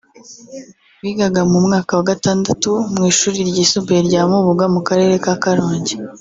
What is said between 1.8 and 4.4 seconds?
wa Gatandatu mu ishuri ryisumbuye rya